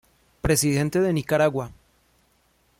Presidente 0.41 0.99
de 0.99 1.13
Nicaragua. 1.13 1.69